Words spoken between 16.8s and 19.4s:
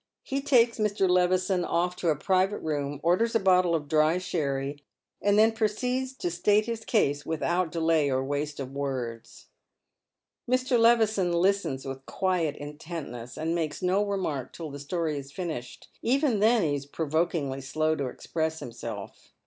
provokingly slowto ex press himself.